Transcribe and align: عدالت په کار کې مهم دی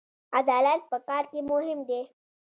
عدالت 0.39 0.81
په 0.91 0.97
کار 1.07 1.23
کې 1.31 1.39
مهم 1.51 1.79
دی 1.89 2.01